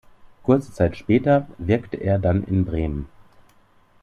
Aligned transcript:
Kurze 0.41 0.73
Zeit 0.73 0.97
später 0.97 1.47
wirkte 1.59 1.95
er 1.97 2.17
dann 2.17 2.43
in 2.45 2.65
Bremen. 2.65 3.07